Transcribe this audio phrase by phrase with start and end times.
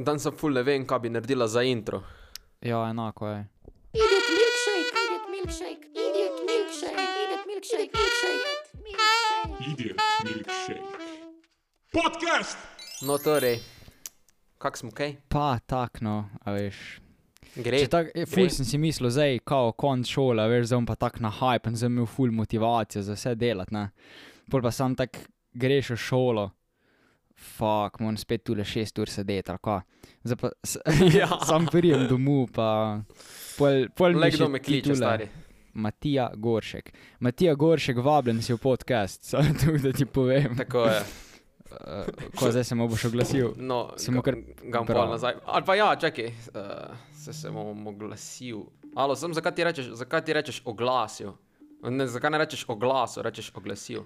[0.00, 1.98] Dan sem ful ne vem, kaj bi naredila za intro.
[2.64, 3.40] Ja, enako je.
[3.92, 8.54] Idiot milkshake, idiot milkshake, idiot milkshake, idiot milkshake, milkshake,
[8.86, 9.72] milkshake.
[9.72, 10.80] Idiot Milkshake.
[11.92, 12.56] Podcast!
[13.02, 13.58] No, torej,
[14.58, 15.18] kak smo kaj?
[15.28, 16.80] Pa tak, no, a veš.
[17.60, 17.82] Gre.
[17.84, 20.88] Če tak, je, ful sem si mislil, zdaj, kao konc šole, a veš, zdaj bom
[20.88, 23.90] pa tak na hype in zdaj imel ful motivacijo za vse delati, ne.
[24.48, 25.20] Pol pa sam tak
[25.52, 26.46] greš v šolo.
[27.40, 29.80] Fak, moram spet tule šest ur sedeti, ali kaj.
[30.24, 30.50] Zdaj pa
[31.20, 31.28] Ja.
[31.48, 33.00] sam prijem domov, pa
[33.58, 35.28] pol, pol Le kdo me kliče, stari.
[35.74, 36.92] Matija Goršek.
[37.20, 40.56] Matija Goršek, vabljen si v podcast, samo tu, da ti povem.
[40.56, 41.02] Tako je.
[41.70, 43.52] Uh, ko zdaj se mu boš oglasil.
[43.56, 45.36] No, Si mu kar ga bom nazaj.
[45.46, 48.64] Ali pa ja, čakaj, uh, se se bom oglasil.
[48.96, 51.32] Alo, sem zakaj ti rečeš, zakaj ti rečeš oglasil?
[51.86, 54.02] Ne, zakaj ne rečeš oglasil, rečeš oglasil.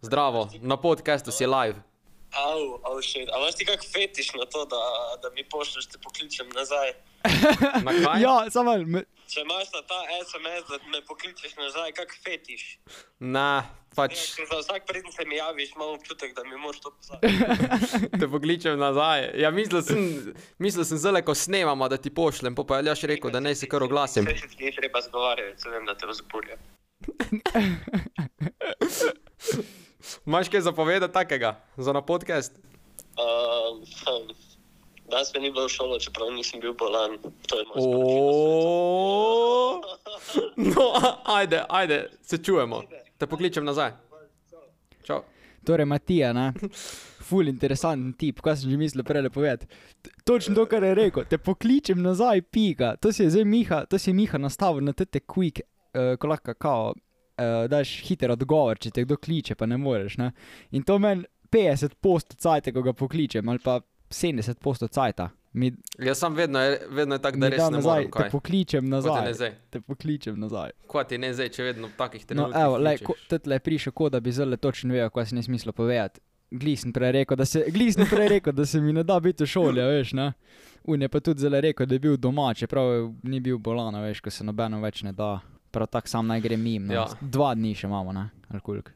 [0.00, 1.82] Zdravo, na podcastu si live.
[2.32, 3.28] Au, au, shit.
[3.28, 4.76] A imaš ti kak fetiš na to, da,
[5.22, 6.92] da mi pošlješ, te pokličem nazaj?
[7.82, 8.18] Na?
[8.24, 12.78] Ja, samo me- Če imaš na ta SMS, da me pokličeš nazaj, kak fetiš?
[13.20, 13.62] Ne,
[13.94, 17.26] pač Ja, za vsak preden se mi javiš, imam občutek, da mi moraš to pozvati.
[18.20, 19.30] te pokličem nazaj.
[19.36, 23.02] Ja, mislil sem, mislil sem zelo, ko snemamo, da ti pošljem, pa pa je Aljaš
[23.04, 24.24] rekel, da naj se kar oglasim.
[24.26, 26.56] Se ti ni treba zgovarjati, se vem, da te vzburja.
[30.26, 32.52] Imaš kaj zapovedati takega za na podcast?
[33.14, 34.32] Hm.
[35.08, 37.18] Danes me ni bilo v šolo, čeprav nisem bil bolan.
[37.18, 39.82] To je moj O,
[40.68, 42.82] No, a- ajde, ajde, se čujemo.
[43.18, 43.90] Te pokličem nazaj.
[45.02, 45.20] Čau.
[45.64, 46.52] torej Matija, ne?
[47.20, 49.66] Ful interesanten tip, kaj sem že mislil prej povedati.
[50.02, 52.96] T- Točno to, kar je rekel, te pokličem nazaj, pika.
[52.96, 56.26] To si je zdaj Miha, to si je Miha nastavil na te quick, uh, ko
[56.26, 56.94] lahko kao,
[57.38, 60.32] uh, daš hiter odgovor, če te kdo kliče, pa ne moreš, ne?
[60.70, 63.78] In to meni 50 posto cajta, ko ga pokličem, ali pa
[64.10, 65.30] 70 posto cajta.
[65.52, 68.30] Mi, Jaz sem vedno, vedno je tako, da res ne nazaj, morem te kaj.
[68.30, 69.32] pokličem je ne nazaj.
[69.34, 69.52] zdaj.
[69.70, 70.70] Te pokličem nazaj.
[70.86, 72.60] Kot je ne zdaj, če vedno v takih No, trenutkih.
[72.60, 73.06] evo, lej, kličeš.
[73.06, 73.14] ko,
[73.48, 76.20] je prišel, kot da bi zelo točno vedel, kaj si ne smislo povedati.
[76.50, 77.64] Glisem prej rekel, da se,
[78.06, 80.32] prej rekel, da se mi ne da biti v šoli, veš, ne.
[80.84, 82.86] Un je pa tudi zelo rekel, da je bil doma, čeprav
[83.22, 85.40] ni bil bolan, veš, ko se nobeno več ne da.
[85.70, 86.86] Prav tako sam naj gre mim.
[86.86, 86.94] No.
[86.94, 87.06] Ja.
[87.20, 88.90] Dva dni še imamo, ne, ali koliko.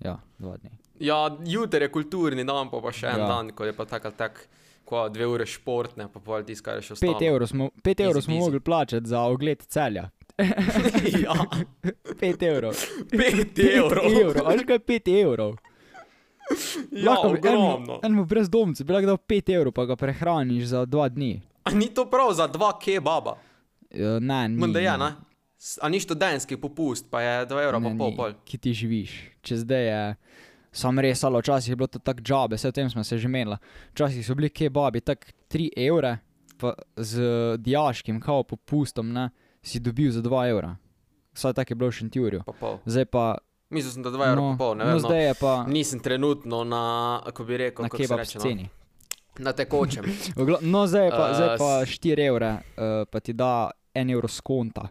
[0.00, 0.70] Ja, dva dni.
[1.00, 3.26] Ja, jutri je kulturni dan, pa, pa še en Ja.
[3.28, 4.40] dan, ko je pa tako ali tako,
[4.84, 7.12] ko dve ure športne, pa pol tiskaj še ostalo.
[7.12, 10.10] Pet evrov smo, pet evrov smo mogli plačati za ogled celja.
[11.18, 11.34] ja,
[12.16, 12.76] Pet evrov.
[13.10, 14.04] pet evrov.
[14.06, 14.42] evrov.
[14.42, 15.54] A veš kaj je pet evrov?
[16.92, 18.00] Ja, Lahko bi enemu- ogromno.
[18.02, 21.40] Enemu brezdomcu bi lahko dal pet evrov, pa ga prehraniš za dva dni.
[21.64, 23.36] A ni to prav za dva kebaba?
[24.20, 24.56] Ne, ni.
[24.56, 25.04] Menda je, no.
[25.04, 25.12] ne?
[25.80, 28.34] A ni študentski popust, pa je 2 evra pa Ne, pol ni.
[28.44, 29.12] Ki ti živiš.
[29.40, 30.02] Če zdaj je,
[30.72, 33.24] sam res, ali včasih je bilo to tako džabe, vse o tem smo se že
[33.24, 33.56] imeli.
[33.92, 36.18] Včasih so bili kebabi tako 3 evre,
[36.56, 37.20] pa z
[37.58, 39.30] diaškim kao popustom, ne,
[39.62, 40.76] si dobil za 2 evra.
[41.32, 42.40] Vsaj tako je bilo v Šentjurju.
[42.60, 42.78] Pa.
[42.86, 43.24] Zdaj pa,
[43.70, 44.94] Mislil sem, da 2 evra no, pa pol, ne no vem.
[44.94, 45.08] No.
[45.08, 46.84] zdaj je pa Nisem trenutno na,
[47.24, 48.40] kako bi rekel, na kebab reče, no?
[48.40, 48.68] sceni.
[49.38, 50.04] Na tekočem.
[50.62, 54.12] No, zdaj je pa, Eh, zdaj pa s- 4 evre, uh, pa ti da 1
[54.12, 54.88] evro skonta.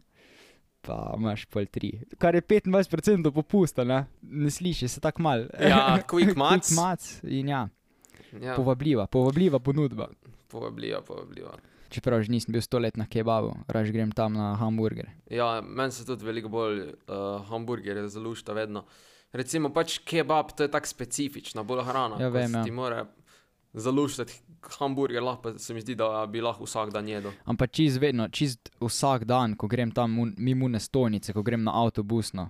[0.86, 2.18] Pa imaš pol 3.
[2.22, 5.48] Kar je 25% popusta, ne, ne sliši se tako mal.
[5.60, 6.62] Ja, quick mac.
[6.70, 7.68] Quick mac in ja,
[8.42, 10.10] Ja, povabljiva, povabljiva ponudba.
[10.52, 11.56] povabljiva, povabljiva.
[11.90, 15.08] Čeprav že nisem bil sto let na kebabu, raž grem tam na hamburger.
[15.32, 18.84] Ja, meni se tudi veliko bolj uh, hamburgerje zalušta vedno.
[19.32, 22.20] Recimo pač kebab, to je tako specifična, bolj hrana.
[22.20, 22.64] Ja, vem, ja.
[22.64, 23.06] Ti mora
[23.76, 24.34] zaluštati
[24.80, 27.32] hamburger, lahko se mi zdi, da bi lahko vsak dan jedel.
[27.46, 32.50] Ampak čist vedno, čist vsak dan, ko grem tam mimo stojnice, ko grem na avtobusno.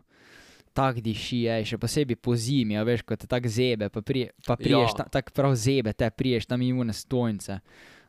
[0.75, 4.29] Tak diši je, še posebej po zimi, a veš, ko te tako zebe, pa, pri,
[4.45, 4.97] pa priješ, Ja.
[4.97, 7.59] ta, tako prav zebe, te priješ tam mimo stojnice,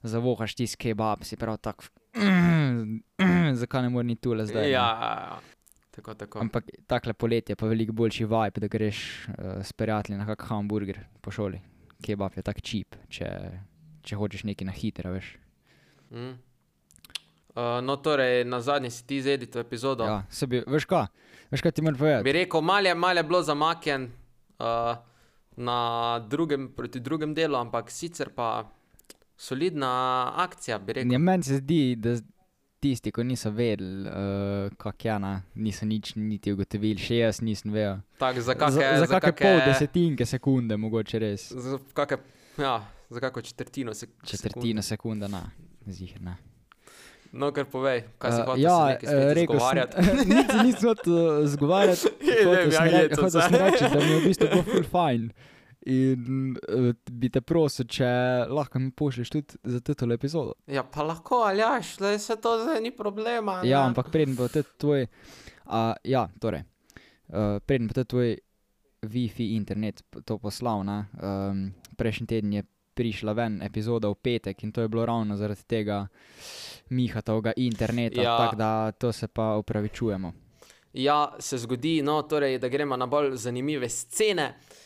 [0.03, 1.85] zavohaš ti kebab, si prav tako,
[3.63, 4.71] zakaj ne moreš ni tule zdaj.
[4.71, 5.39] ja, ja, ja.
[5.91, 6.39] Tako, tako.
[6.43, 9.35] Ampak takle poletje pa veliko boljši vibe, da greš uh,
[9.65, 11.61] s prijatelji na kak hamburger po šoli.
[12.03, 13.29] Kebab je tak čip, če,
[14.05, 15.33] če hočeš nekaj na hitro, veš.
[16.11, 16.37] Mm.
[17.57, 20.05] Uh, no, torej, na zadnji si ti zedi to epizodo.
[20.05, 21.07] Ja, se bi, veš kaj,
[21.51, 22.25] veš kaj ti moram povedati.
[22.25, 24.11] Bi rekel, malo je, malo je bilo zamaknjen
[24.59, 24.97] uh,
[25.57, 25.79] na
[26.29, 28.69] drugem, proti drugem delu, ampak sicer pa
[29.37, 31.17] solidna akcija, bi rekel.
[31.17, 32.19] Ja, meni se zdi, da
[32.87, 34.15] tisti, ki niso vedeli, uh,
[34.77, 37.99] kako je, ne, niso nič niti ugotovili, še jaz nisem vedel.
[38.17, 41.51] Tak, za Za, kakšne za kakšne pol desetinke sekunde, mogoče res.
[41.51, 42.23] Za kakšne,
[42.59, 42.77] ja,
[43.09, 45.51] za kakšno četrtino se Četrtina sekunde, na,
[45.85, 46.37] zih ne.
[47.33, 49.93] No, kar povej, kaj Uh, ja, se eh, rekel izgovarjati.
[49.99, 51.17] sem, se nisem hotel
[51.47, 53.71] zgovarjati, Je, hotel vem, sem ja, re- je to hotel sem zdaj.
[53.71, 55.27] reči, da mi je v bistvu bilo full fajn.
[55.87, 58.07] In uh, bi te prosil, če
[58.51, 60.57] lahko mi pošlješ tudi za to epizodo.
[60.67, 61.79] Ja, pa lahko, ali ja,
[62.19, 63.61] se to zdaj ni problema.
[63.63, 63.93] Ja, ne.
[63.93, 66.65] ampak preden bo tudi tvoj, uh, ja, torej,
[67.31, 68.33] uh, preden bo tudi tvoj
[69.07, 71.61] Wi-Fi internet to poslal, ne, um,
[71.95, 72.65] prejšnji teden je
[72.97, 76.01] prišla ven epizoda v petek in to je bilo ravno zaradi tega
[76.91, 78.31] Mihatovega interneta, Ja.
[78.33, 78.39] ja.
[78.39, 80.33] tako da to se pa upravičujemo.
[80.99, 84.49] Ja, se zgodi, no, torej, da gremo na bolj zanimive scene.
[84.57, 84.83] Uh,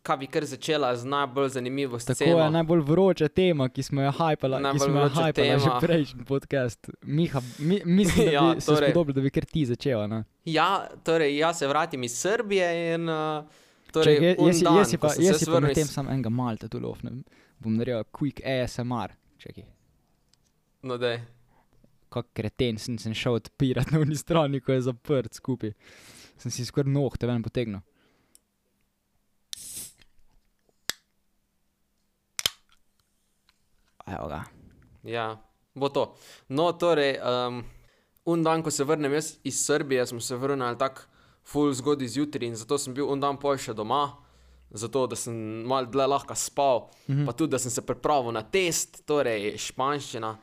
[0.00, 2.38] kaj bi kar začela z najbolj zanimivo Tako sceno?
[2.38, 6.90] je najbolj vroča tema, ki smo jo hajpali, ki smo jo hajpali že prejšnji podcast.
[7.02, 8.90] Miha, mi, mislim, da Ja, bi se torej.
[8.90, 10.06] spodobilo, da bi kar ti začela.
[10.06, 10.24] Ne?
[10.46, 10.70] Ja,
[11.02, 13.44] torej, jaz se vratim iz Srbije in uh,
[13.92, 16.68] torej, un jaz, dan, jaz ko pa, jaz pa vrnil medtem iz- sam enega malta
[16.68, 17.24] tu lofnem.
[17.58, 19.12] Bom naredil quick ASMR.
[19.38, 19.64] Čakaj,
[20.82, 21.20] No, daj.
[22.08, 25.72] kak kreten sem, sem šel odpirati na uni strani, ko je zaprt skupaj.
[26.38, 27.80] Sem si skoraj nohte ven potegnil.
[34.08, 34.44] Evo ga.
[35.02, 35.36] Ja,
[35.74, 36.14] bo to.
[36.48, 37.62] No, torej, um,
[38.24, 41.02] un dan, ko se vrnem jaz iz Srbije, smo se vrnili tako
[41.48, 44.18] full zgodaj zjutraj in zato sem bil un dan pol še doma,
[44.70, 45.34] zato da sem
[45.68, 47.26] malo dlje lahko spal, mm -hmm.
[47.26, 50.36] pa tudi da sem se pripravil na test, torej španščina.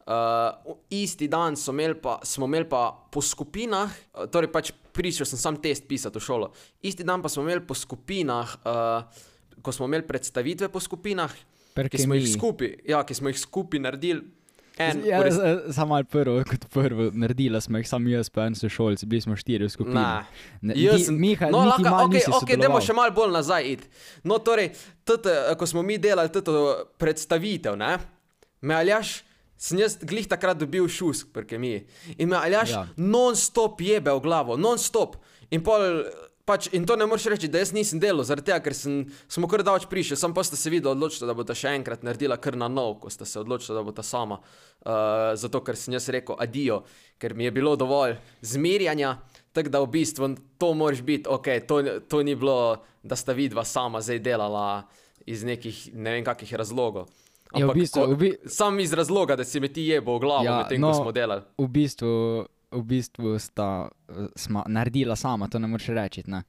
[0.00, 3.90] Uh, isti dan imeli pa, smo imeli pa po skupinah,
[4.32, 6.52] torej pač prišel sem sam test pisati v šolo.
[6.82, 9.02] Isti dan pa smo imeli po skupinah, uh,
[9.62, 11.30] ko smo imeli predstavitve po skupinah,
[11.72, 14.22] ki smo jih skupaj, ja, ki smo jih skupaj naredili.
[14.78, 15.36] En, Ja, res-
[15.70, 19.34] Samo malo prvo, kot prvo, naredila smo jih sam jaz, pa en sošolci, bili smo
[19.34, 19.94] štiri v skupini.
[19.96, 20.24] Ne.
[20.62, 22.80] Ne, Jaz ti- sem, Miha, no, niti lahko, malo okay, nisi okay, dajmo sodeloval.
[22.82, 23.90] še malo bolj nazaj iti.
[24.24, 24.70] No, torej,
[25.04, 26.40] tete, ko smo mi delali to
[26.96, 27.98] predstavitev, ne,
[28.62, 29.20] me aljaš,
[29.54, 31.84] sem jaz glih takrat dobil šusk pri kemiji.
[32.16, 32.78] In me aljaš ja.
[32.78, 32.88] Ja.
[32.96, 35.20] non-stop jebe v glavo, non-stop.
[35.50, 36.06] In pol.
[36.50, 38.94] Pač, in to ne moreš reči, da jaz nisem delal, zaradi tega, ker sem,
[39.28, 42.02] smo kar davč prišli, sem pa sta se videla odločila, da bo ta še enkrat
[42.02, 44.40] naredila kar na nov, ko sta se odločila, da bo ta sama.
[44.80, 44.90] Uh,
[45.36, 46.80] zato, ker sem jaz rekel adijo,
[47.16, 49.14] ker mi je bilo dovolj zmerjanja,
[49.52, 52.58] tako da v bistvu to moraš biti, ok, to, to ni bilo,
[53.00, 54.66] da sta vidva sama zdaj delala
[55.24, 57.06] iz nekih ne vem kakih razlogov.
[57.52, 60.20] Ja, v bistvu- ko- v bi- sam iz razloga, da si me ti jebo v
[60.20, 61.42] glavo, Ja, ja, medtem no, ko smo delali.
[61.58, 62.10] V bistvu,
[62.72, 66.22] v bistvu sta eh, sma, naredila sama, to ne moreš reči.
[66.26, 66.44] Ne?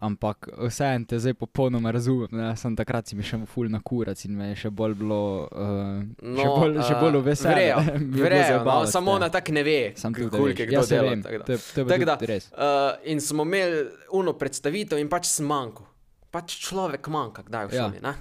[0.00, 2.28] Ampak vseeno te zdaj popolnoma razumem.
[2.32, 2.56] Ne?
[2.56, 6.02] Sem takrat si mi še ful na kurac in me je še bolj bilo, uh,
[6.18, 7.68] no, še bolj, še bolj v veselje.
[8.16, 9.16] Vrejo, no, samo ja.
[9.20, 10.02] ona tako ne ve, veš.
[10.18, 11.14] kdo Ja, dela.
[11.22, 11.52] tako da.
[11.54, 12.18] Je Tako pa da.
[12.50, 13.84] Uh, in smo imeli
[14.18, 15.86] uno predstavitev, in pač sem manjkal.
[16.34, 17.84] Pač človek manjka, kdaj v Ja.
[17.86, 18.02] šoli.
[18.02, 18.14] Ja.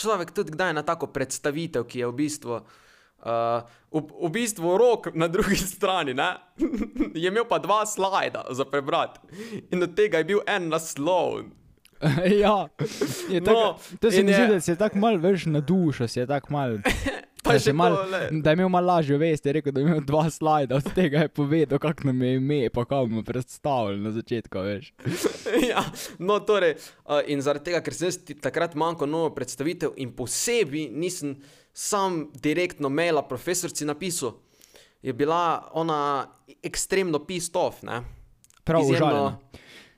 [0.00, 2.62] Človek tudi kdaj na tako predstavitev, ki je v bistvu.
[3.20, 3.60] Uh,
[3.92, 6.30] v, v bistvu rok na drugi strani ne?
[7.14, 9.20] je imel pa dva slajda za prebrati,
[9.70, 11.44] in od tega je bil en naslov.
[12.42, 12.68] ja,
[13.30, 16.08] je No, tako, to se mi zdi, da si je tako mal več na dušo,
[16.08, 16.78] si je tako mal.
[17.40, 18.40] Pa še si mal, to, glej.
[18.44, 21.22] da je imel malo lažje vesti, je rekel, da je imel dva slajda, od tega
[21.24, 24.90] je povedal, kako nam je ime, pa kako bomo predstavili na začetku, veš.
[25.70, 25.84] ja,
[26.20, 30.90] no, torej, uh, in zaradi tega, ker sem jaz takrat manjko novo predstavitev in posebej
[30.92, 31.38] nisem
[31.72, 34.32] sam direktno maila profesorci napisal,
[35.02, 36.26] je bila ona
[36.62, 37.26] ekstremno.
[37.82, 38.02] Ne?
[38.64, 39.38] Prav užaljena.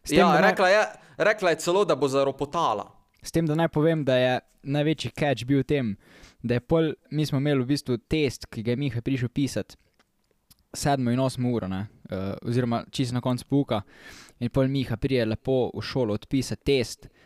[0.08, 0.86] Ja, naj- rekla je,
[1.16, 2.90] rekla je celo, da bo zaropotala.
[3.22, 5.96] S tem, da naj povem, da je največji catch bil v tem,
[6.42, 9.76] da je pol, mi smo imeli v bistvu test, ki ga je Miha prišel pisati,
[10.74, 13.82] sedmo in osmo uro, ne, uh, oziroma čisto na koncu pouka.
[14.40, 17.06] In pol Miha prije lepo v šolo odpisati test.
[17.06, 17.21] Uh,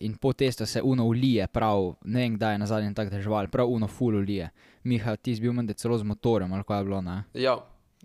[0.00, 3.48] in po testu se uno ulije, prav, ne vem, kdaj je na zadnjem tako držal,
[3.48, 4.50] prav uno full ulije.
[4.84, 7.22] Miha, ti si bil menda celo z motorjem, ali kaj je bilo, ne?
[7.34, 7.58] Ja,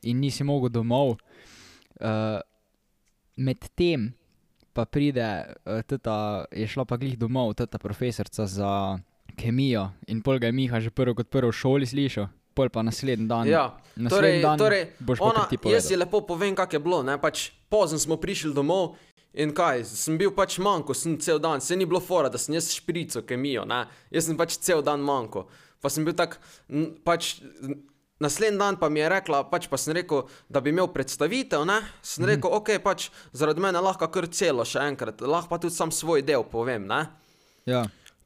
[0.05, 1.17] in nisi mogel domov.
[1.99, 2.39] Uh,
[3.35, 4.13] Medtem
[4.73, 8.99] pa pride, uh, teta, je šla pa glih domov, ta profesorica za
[9.35, 12.83] kemijo in pol ga je Miha že prvo kot prvo v šoli slišal, pol pa
[12.83, 13.47] naslednji dan.
[13.47, 13.75] ja.
[13.95, 15.99] naslednji Torej, dan torej boš ona, ti jaz ji povedal.
[15.99, 17.03] lepo povem, kako je bilo.
[17.03, 17.19] Ne?
[17.19, 18.95] Pač pozno smo prišli domov
[19.35, 22.55] in kaj, sem bil pač manjko, sem cel dan, se ni bilo fora, da sem
[22.55, 23.83] jaz šprico kemijo, ne?
[24.11, 25.45] jaz sem pač cel dan manjko.
[25.81, 26.39] Pa sem bil tak,
[27.03, 27.35] pač.
[28.15, 31.65] Naslednji dan pa mi je rekla, pač pa sem rekel, da bi imel predstavitev.
[31.67, 31.81] Ne?
[32.01, 32.29] Sem Mhm.
[32.31, 36.23] rekel, ok, pač zaradi mene lahko kar celo še enkrat, lahko pa tudi sam svoj
[36.23, 36.87] del povem.
[36.87, 37.09] Ne?
[37.65, 37.83] Ja.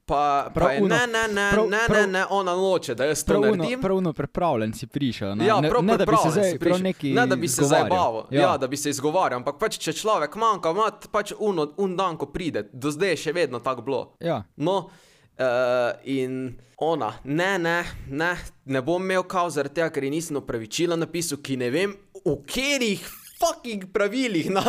[0.10, 2.96] Pa, Prav pa je, uno- ne, ne, ne, prav- ne, ne, prav- ne, ona noče,
[2.96, 3.82] da jaz to naredim.
[3.82, 5.36] prav uno pripravljen si prišel.
[5.36, 6.82] Ne, Ja, ne, prav ne da bi se zdaj prišel.
[6.82, 7.14] neki.
[7.14, 7.90] Ne, da bi se izgovarjal.
[7.90, 8.42] zabaval, ja.
[8.42, 12.18] ja, da bi se izgovarjal, ampak pač, če človek manjka, ima pač uno, un dan,
[12.18, 14.02] ko pride, do zdaj je še vedno tako bilo.
[14.20, 14.42] ja.
[14.58, 14.90] No,
[15.38, 15.46] uh,
[16.06, 16.50] in
[16.80, 17.78] ona, ne, ne,
[18.10, 18.32] ne,
[18.66, 22.36] ne bom imel kao zaradi tega, ker ji nisem opravičila napisal, ki ne vem, v
[22.38, 23.06] katerih
[23.40, 24.64] fucking pravilih, na,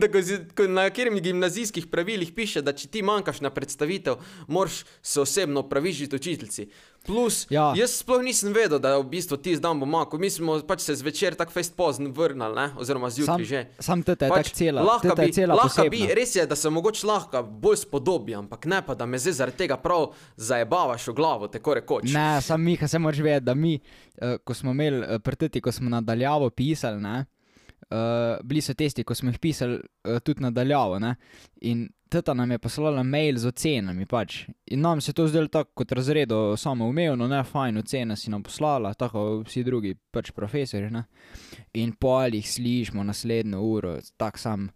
[0.00, 4.14] da ko na katerem gimnazijskih pravilih piše, da če ti manjkaš na predstavitev,
[4.48, 6.68] moraš se osebno opravičiti učiteljici.
[7.06, 7.72] Plus, Ja.
[7.76, 10.20] jaz sploh nisem vedel, da je v bistvu ti zdaj bo manjkal.
[10.22, 12.68] Mi smo pač se zvečer tako fest pozno vrnili, ne?
[12.78, 13.64] oziroma zjutraj že.
[13.78, 16.70] sam tete je pač, tako cela, lahko bi, cela lahko bi, res je, da se
[16.70, 21.14] mogoče lahko bolj spodobi, ampak ne pa, da me zdaj zaradi tega prav zajebavaš v
[21.18, 22.12] glavo, tako rekoč.
[22.14, 23.80] Ne, sam Miha, se moraš vedeti, da mi,
[24.22, 27.24] uh, ko smo imeli uh, prteti, ko smo nadaljavo pisali, ne,
[27.92, 31.14] uh, bili so testi, ko smo jih pisali uh, tudi nadaljavo, ne,
[31.60, 34.42] in teta nam je poslala mail z ocenami, pač.
[34.66, 38.30] In nam se je to zdelo tako kot razredo samo umevno, ne, fajn, ocene si
[38.30, 41.06] nam poslala, tako vsi drugi pač profesori, ne.
[41.80, 44.70] In pol jih slišimo naslednjo uro, tak sam.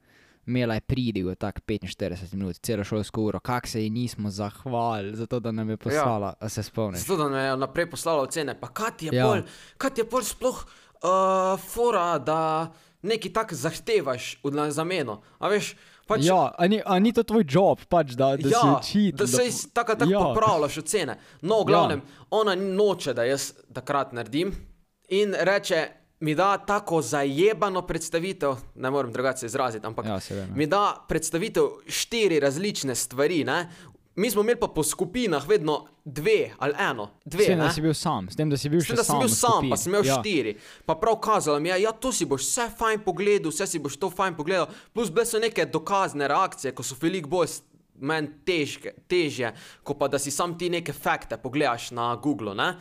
[0.46, 5.26] Imela je pridigo, tako 45 minut, celo šolsko uro, kako se ji nismo zahvalili za
[5.26, 6.49] to, da nam je poslala, ja.
[6.49, 7.00] se spomniš.
[7.00, 8.54] Zato, da me je naprej poslala ocene.
[8.61, 9.25] Pa kaj ti je, Ja.
[9.25, 9.26] ja.
[9.26, 9.42] pol,
[9.76, 12.70] kaj ti je pol sploh uh, fora, da
[13.03, 15.21] nekaj tak zahtevaš v na zameno?
[15.38, 15.75] A veš,
[16.07, 19.17] pač, Ja, a ni, a ni to tvoj job, pač, da, da ja, si učitelj.
[19.17, 20.19] da se iz- tako tako ja.
[20.19, 20.25] ja.
[20.25, 21.19] popravljaš ocene.
[21.43, 22.25] No, v glavnem, ja.
[22.31, 24.55] ona noče, da jaz takrat naredim
[25.09, 25.88] in reče,
[26.19, 30.55] mi da tako zajebano predstavitev, ne morem drugače se izraziti, ampak Ja, seveda.
[30.55, 33.45] mi da predstavitev štiri različne stvari.
[33.45, 33.69] Ne?
[34.16, 37.44] Mi smo imeli pa po skupinah vedno dve ali eno, dve.
[37.44, 39.04] S tem, da si bil sam, s tem, da si bil S tem, še da
[39.04, 40.16] sem bil sam, pa sem imel ja.
[40.16, 40.54] štiri.
[40.88, 43.99] Pa prav kazala mi je, ja, to si boš vse fajn pogledal, vse si boš
[44.00, 44.70] to fajn pogledal.
[44.96, 47.58] Plus bile so neke dokazne reakcije, ko so veliko bolj
[48.00, 49.52] meni težke, težje,
[49.85, 52.56] kot pa da si sam ti neke fakte pogledaš na Google.
[52.56, 52.73] Ne?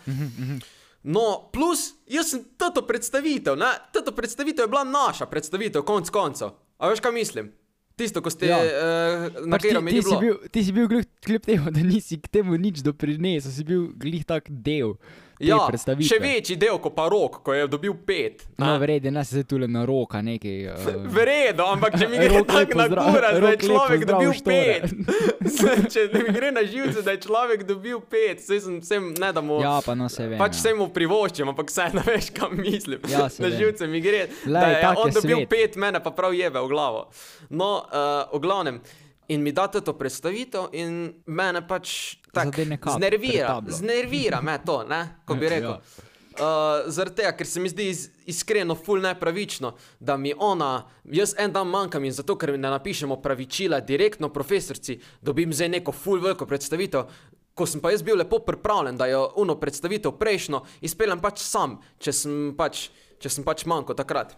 [1.03, 3.59] No, plus jaz sem toto predstavitev,
[3.93, 6.55] toto predstavitev je bila naša predstavitev, konc koncev.
[6.79, 7.51] A veš, kaj mislim?
[7.95, 8.59] Tisto, ko ste, Ja.
[8.59, 10.19] uh, na Pač katero mi ti, ni si bilo.
[10.19, 13.87] bil, ti si bil kljub, kljub temu, da nisi k temu nič doprinesel, si bil
[13.95, 14.97] glih tak del
[15.39, 16.07] Ja, predstavitve.
[16.07, 18.45] še večji del kot pa rok, ko je dobil pet.
[18.57, 18.65] ne.
[18.65, 20.67] No, ne se zdaj tule na roka nekaj.
[20.71, 24.79] Uh, Vredno, ampak če mi gre tako na gura, da je človek dobil Štore.
[24.79, 24.95] pet.
[25.93, 29.43] če mi gre na živce, da je človek dobil pet, saj sem vsem, ne da
[29.43, 29.59] mu.
[29.63, 30.39] ja, pa no se vem.
[30.39, 30.61] Pač ja.
[30.63, 33.03] vse mu privoščim, ampak vse ne veš, kam mislim.
[33.11, 35.49] Ja, saj na živce mi gre, Glej, da je tak on je dobil svet.
[35.51, 37.09] pet, mene pa prav jebe v glavo.
[37.49, 38.79] No, uh, v glavnem.
[39.27, 43.55] In mi date to predstavitev, in mene pač tako pred znervira.
[43.79, 45.01] Znervira me to, ne?
[45.25, 45.77] ko bi rekel.
[45.77, 46.11] Ja.
[46.35, 49.71] Uh, Zaradi tega, ker se mi zdi iz, iskreno, ful nepravično,
[50.03, 54.97] da mi ona, jaz en dan manjkam in zato, ker ne napišemo pravičila direktno profesorci,
[55.23, 57.07] dobim zdaj neko ful veliko predstavitev.
[57.55, 61.77] Ko sem pa jaz bil lepo pripravljen, da jo uno predstavitev prejšnjo izpeljem pač sam,
[62.03, 62.89] če sem pač,
[63.23, 64.35] če sem pač manjko takrat.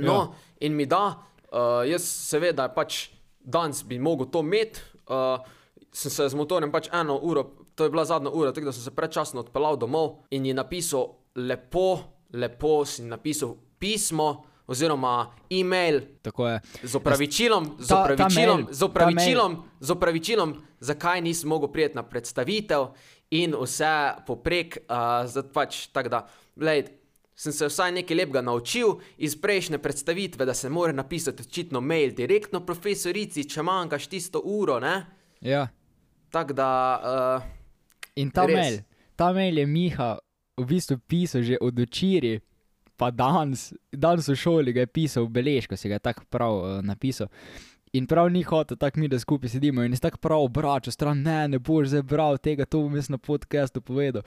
[0.00, 0.54] No, ja.
[0.64, 1.04] in mi da,
[1.52, 3.10] uh, jaz seveda pač
[3.44, 4.80] danes bi mogel to imeti,
[5.12, 5.44] uh,
[5.92, 7.44] sem se z motorjem pač eno uro,
[7.74, 11.14] to je bila zadnja ura, tako da sem se predčasno odpeljal domov in ji napisal
[11.36, 11.98] lepo,
[12.32, 16.60] lepo si napisal pismo oziroma e-mail Tako je.
[16.82, 22.86] z opravičilom, z opravičilom, z opravičilom, z opravičilom, zakaj nisem mogel prijeti na predstavitev
[23.30, 26.20] in vse poprek, uh, zato pač tako da,
[26.56, 26.86] lej,
[27.36, 32.14] sem se vsaj nekaj lepega naučil iz prejšnje predstavitve, da se mora napisati očitno mail
[32.14, 35.06] direktno profesorici, če manjkaš tisto uro, ne?
[35.40, 35.68] Ja.
[36.32, 37.50] Tako da, uh,
[38.16, 38.56] In ta Res.
[38.56, 38.78] mail,
[39.16, 40.14] ta mail je Miha
[40.56, 42.40] v bistvu pisal že od včeraj,
[42.96, 46.64] pa danes, danes v šoli ga je pisal beležko, si ga je tako prav uh,
[46.84, 47.28] napisal.
[47.92, 51.20] In prav ni hotel, tako mi, da skupaj sedimo in je tako prav obračal stran,
[51.20, 54.22] ne, ne boš zdaj bral tega, to bom jaz na podkastu povedal.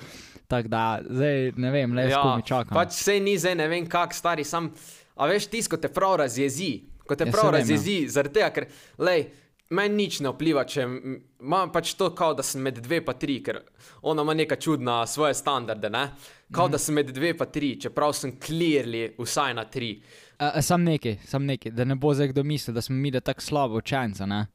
[0.48, 2.76] Tako da, zdaj ne vem, le ja, mi čakam.
[2.78, 4.70] pač vse ni zdaj ne vem kak stari, sam,
[5.18, 7.60] a veš, tisto te prav razjezi, ko te Ja, prav vem, ja.
[7.64, 8.68] razjezi, zaradi tega, ker,
[9.02, 9.26] lej,
[9.70, 10.84] meni nič ne vpliva, če
[11.42, 13.60] imam pač to, kao da sem med dve pa tri, ker
[14.04, 16.12] ona ima neka čudna svoje standarde, ne?
[16.52, 16.72] Kao Mhm.
[16.72, 20.02] da sem med dve pa tri, čeprav sem clearly vsaj na tri.
[20.38, 23.12] A, a, sam nekaj, sam nekaj, da ne bo zdaj kdo mislil, da smo mi
[23.12, 24.26] da tako slabo učenca.
[24.26, 24.48] ne.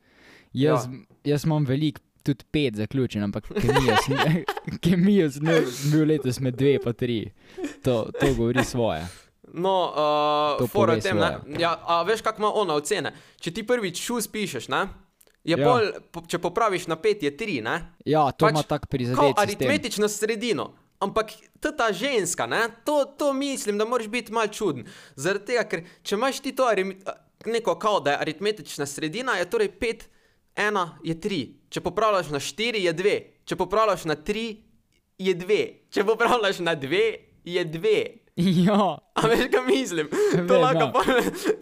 [0.52, 0.99] Jaz, ja.
[1.25, 4.45] jaz imam veliko, tudi pet zaključen, ampak kemijo sem,
[4.83, 5.47] kemijo sem
[5.93, 7.31] bil letos med dve pa tri.
[7.83, 9.07] To, to govori svoje.
[9.54, 11.38] No, uh, fora tem, ne?
[11.42, 11.61] svoje.
[11.61, 13.14] Ja, a veš, kako ima ona ocene?
[13.40, 14.87] Če ti prvič šus pišeš, ne?
[15.45, 15.59] Je Ja.
[15.59, 15.64] ja.
[15.64, 17.97] pol, po, če popraviš na pet, je tri, ne?
[18.04, 19.42] Ja, to Pač ima tako sistem.
[19.42, 20.75] aritmetično sredino.
[21.00, 24.85] Ampak ta, ženska, ne, to, to mislim, da moraš biti mal čuden.
[25.16, 26.69] Zaradi tega, ker če imaš ti to
[27.47, 30.02] neko kao, da je aritmetična sredina, je torej 5,
[30.57, 31.40] 1 je 3.
[31.71, 33.16] Če popravljaš na 4, je 2.
[33.45, 34.57] Če popravljaš na 3,
[35.19, 35.61] je 2.
[35.90, 37.00] Če popravljaš na 2,
[37.45, 38.04] je 2.
[38.66, 40.09] Ja, A veš, kaj mislim?
[40.35, 40.92] Vem, To lahko, ja.
[40.92, 41.04] pol,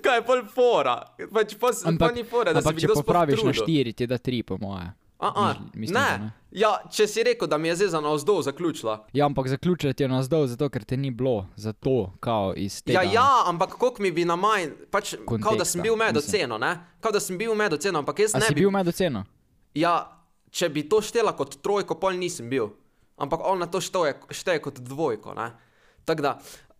[0.05, 0.97] kaj je pol fora.
[1.33, 4.19] Pač pos, ampak, pa ni fora, da ampak se če popraviš na štiri, ti da
[4.19, 4.89] tri, po moje.
[5.19, 6.31] A, a, mislim, ne, ne.
[6.55, 8.93] Ja, če si rekel, da mi je zdaj za navzdol zaključila.
[9.13, 13.03] Ja, ampak zaključila ti je nazdol, zato ker te ni bilo, zato kao iz tega.
[13.03, 16.17] Ja, ja, ampak koliko mi bi na manj, pač, kao da Konteksta, sem bil med
[16.17, 16.77] oceno, ne?
[17.03, 19.25] Kao da sem bil med oceno, ampak jaz A ne si bi bil med oceno?
[19.75, 19.97] Ja,
[20.55, 22.71] če bi to štela kot trojko, pol nisem bil.
[23.19, 25.35] Ampak ona to šteje, šteje kot dvojko.
[25.35, 25.51] ne.
[26.07, 26.39] Tako da,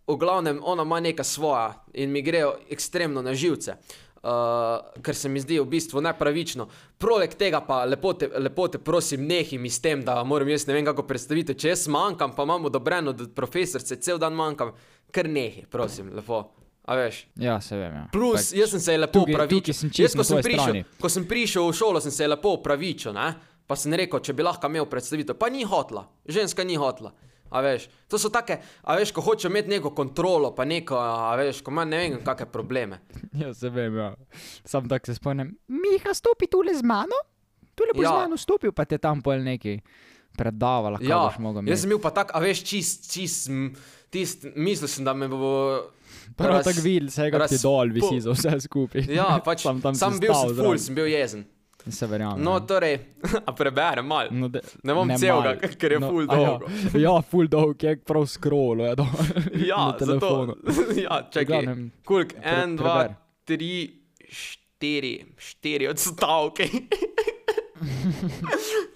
[0.09, 3.77] v glavnem, ona ima neka svoja in mi grejo ekstremno na živce.
[4.19, 6.65] Uh, ker se mi zdi v bistvu nepravično.
[6.99, 10.65] Proleg tega pa lepo te, lepo te prosim, nehi mi s tem, da moram jaz
[10.67, 11.55] ne vem kako predstaviti.
[11.55, 14.73] Če jaz manjkam, pa imam odobreno od profesorce, cel dan manjkam,
[15.15, 16.41] ker nehi, prosim, lepo.
[16.89, 17.21] A veš?
[17.39, 17.95] Ja, se vem.
[17.95, 18.03] Ja.
[18.11, 19.87] Plus, Pač- jaz sem se lepo upravičil.
[19.93, 20.83] Jaz, ko sem, prišel, strani.
[20.99, 23.29] ko sem prišel v šolo, sem se lepo upravičil, ne?
[23.69, 25.37] pa sem rekel, če bi lahko imel predstavitev.
[25.37, 27.13] Pa ni hotla, ženska ni hotla.
[27.49, 31.35] A veš, to so take, a veš, ko hoče imeti neko kontrolo, pa neko, a
[31.35, 32.99] veš, ko ima ne vem, kakšne probleme.
[33.35, 34.11] Ja, se vem, ja.
[34.63, 35.55] Sam tako se spomnim.
[35.67, 37.17] Miha, stopi tule z mano?
[37.73, 38.09] Tule boš Ja.
[38.09, 39.79] z mano stopil, pa te tam pol neki
[40.31, 41.81] predavala, kaj Ja, boš mogel jaz imeti.
[41.81, 43.49] sem bil pa tak, a veš, čist, čist,
[44.09, 45.89] tist, mislil sem, da me bo.
[46.35, 49.07] Prav raz- tako videl, se je kako ti dol visi za vse skupaj.
[49.09, 50.65] Ja, pač sam tam sam bil sem zraven.
[50.65, 51.45] ful, sem bil jezen.
[51.87, 52.43] Se verjamem.
[52.43, 52.59] No, ja.
[52.59, 52.99] torej,
[53.47, 54.29] a preberem malo.
[54.31, 56.67] No, de, Ne bom celega, ker je ful a dolgo.
[56.93, 59.13] Ja, ja ful dolg, je prav scrollo, je dol.
[59.69, 60.57] Ja, na telefonu.
[60.67, 61.69] zato, ja, čakaj.
[62.05, 63.15] Kulk, pre- en, dva, preber.
[63.47, 63.71] tri,
[64.27, 66.67] štiri, štiri odstavke.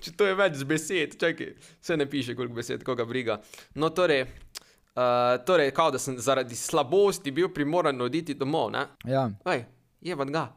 [0.04, 3.38] Če to je več besed, čakaj, se ne piše, koliko besed, koga briga.
[3.80, 8.84] No, torej, uh, torej kao, da sem zaradi slabosti bil primoran oditi domov, ne?
[9.08, 9.64] Ja, Ej,
[10.04, 10.50] je van ga.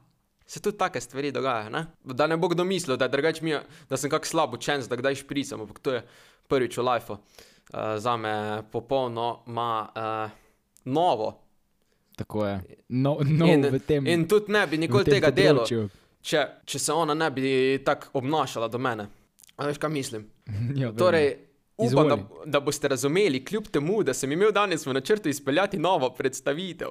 [0.47, 1.87] Se tudi take stvari dogajajo, ne?
[2.05, 3.09] Da ne bo kdo mislil, da,
[3.43, 6.03] mi je, da sem kak slab učenec, da kdaj špricam, ampak to je
[6.49, 7.17] prvič v lifeu.
[7.17, 10.31] Uh, za me popolno ma uh,
[10.85, 11.43] novo.
[12.17, 12.61] tako je.
[12.88, 14.07] No, no in, tem.
[14.07, 15.67] in tudi ne bi nikoli tega delal,
[16.23, 19.09] če, če se ona ne bi tako obnašala do mene.
[19.57, 20.31] A veš, kaj mislim?
[20.81, 20.97] Ja, vem.
[20.97, 21.29] Torej,
[21.76, 26.11] upam, da, da boste razumeli, kljub temu, da sem imel danes v načrtu izpeljati novo
[26.11, 26.88] predstavitev.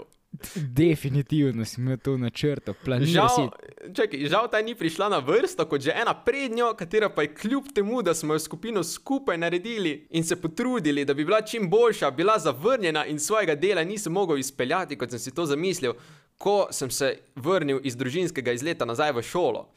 [0.56, 3.42] Definitivno si imel to v načrtu, planiral si.
[3.96, 7.64] Čakaj, žal ta ni prišla na vrsto kot že ena prednjo, katera pa je kljub
[7.76, 12.12] temu, da smo jo skupino skupaj naredili in se potrudili, da bi bila čim boljša,
[12.12, 15.94] bila zavrnjena in svojega dela nisem mogel izpeljati, kot sem si to zamislil,
[16.38, 19.70] ko sem se vrnil iz družinskega izleta nazaj v šolo.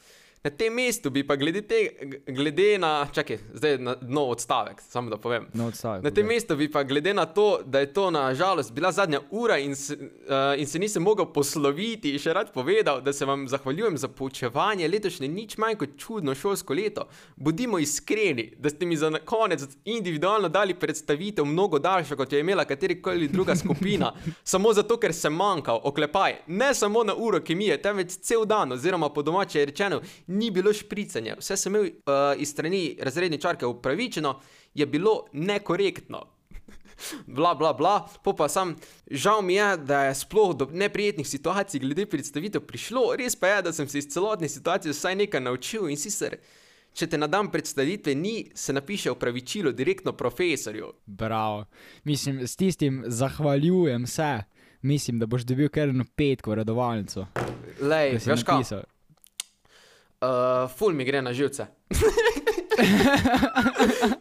[0.45, 1.79] Na tem mestu bi pa glede, te,
[2.27, 5.49] glede na, čakaj, zdaj na nov odstavek, samo da povem.
[5.55, 6.35] No, odstavek, Na tem povej.
[6.37, 9.75] mestu bi pa glede na to, da je to na žalost bila zadnja ura in
[9.77, 14.09] se, uh, in se nisem mogel posloviti, še rad povedal, da se vam zahvaljujem za
[14.09, 17.09] poučevanje letošnje nič manj kot čudno šolsko leto.
[17.37, 22.65] Bodimo iskreni, da ste mi za konec individualno dali predstavitev mnogo daljšo, kot je imela
[22.65, 24.13] katerikoli druga skupina,
[24.45, 29.11] samo zato, ker sem manjkal, oklepaj, ne samo na uro kemije, temveč cel dan, oziroma
[29.11, 31.37] po domače rečeno, ni bilo špricanja.
[31.41, 34.41] Vse sem imel uh, iz strani razredničarke upravičeno,
[34.75, 36.27] je bilo nekorektno.
[37.27, 38.77] Bla, bla, bla, po pa sam,
[39.11, 43.63] žal mi je, da je sploh do neprijetnih situacij glede predstavitev prišlo, res pa je,
[43.63, 46.35] da sem se iz celotne situacije vsaj nekaj naučil in sicer,
[46.93, 50.93] če te na dan predstavitve ni, se napiše opravičilo direktno profesorju.
[51.07, 51.65] Bravo.
[52.05, 54.43] Mislim, s tistim zahvaljujem se.
[54.83, 57.27] Mislim, da boš dobil kar eno petko redovalnico.
[57.81, 58.83] Lej, veš kaj, napisal.
[60.23, 61.67] Uh, ful mi gre na živce.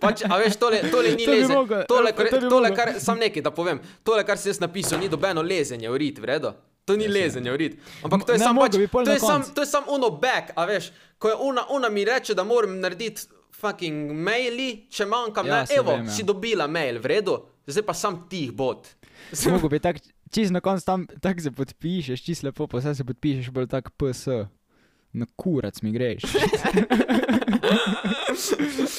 [0.01, 1.53] pač, a veš, tole, tole ni To bi leze.
[1.53, 4.99] mogel, Tole, kar, to tole, kar, sam nekaj da povem, tole, kar si jaz napisal,
[4.99, 6.53] ni dobeno lezenje v rit, vredo.
[6.87, 7.73] To ni lezenje v rit.
[8.03, 10.91] Ampak to je samo pač, to je sam, to je sam uno back, a veš,
[11.19, 15.77] ko je una, una mi reče, da moram narediti fucking maili, če manjkam, Ja, ne,
[15.77, 16.13] evo, vem, ja.
[16.13, 18.87] si dobila mail, vredo, zdaj pa sam tih bot.
[19.33, 19.99] Mogoče bi tako,
[20.31, 24.47] čist na koncu tam tako se podpišeš, čist lepo, pa se podpišeš, bolj tak PS.
[25.17, 26.21] Na kurac mi greš.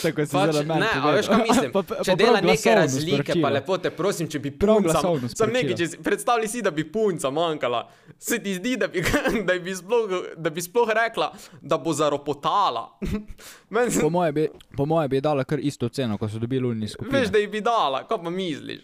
[0.03, 1.71] Tako si Pač, zelo meni ne, a veš, kaj mislim?
[1.77, 3.51] Pa- pa- če pa dela neke razlike, pa sporočilo.
[3.51, 5.01] lepo te prosim, če bi punca,
[5.31, 7.85] sam nekaj, če si, predstavljaj si, da bi punca manjkala.
[8.19, 9.03] Se ti zdi, da bi,
[9.45, 11.31] da bi, sploh, da bi sploh rekla,
[11.63, 12.85] da bo zaropotala.
[13.75, 16.89] Men, Po moje bi, po moje bi dala kar isto ceno, kot so dobili luni
[16.89, 17.15] skupini.
[17.15, 18.83] veš, da ji bi dala, kaj pa misliš?